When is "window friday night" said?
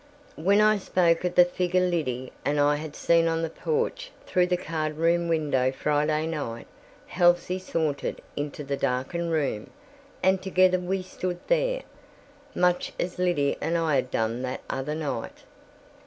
5.27-6.65